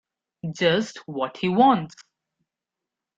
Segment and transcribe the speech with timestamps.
[0.57, 1.93] Just what he wants.